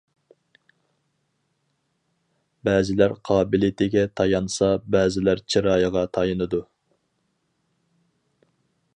[2.69, 6.63] بەزىلەر قابىلىيىتىگە تايانسا، بەزىلەر چىرايىغا تايىنىدۇ.